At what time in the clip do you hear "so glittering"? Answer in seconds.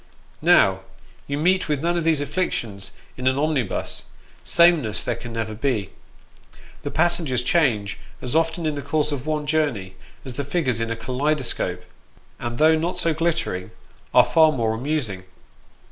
12.97-13.69